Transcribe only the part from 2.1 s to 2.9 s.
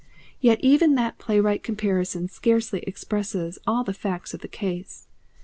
scarcely